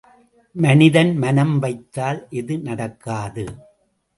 [0.55, 3.45] மனிதன் மனம் வைத்தால் எது நடக்காது?